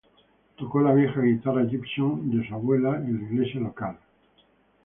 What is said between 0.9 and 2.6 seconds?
vieja guitarra Gibson de su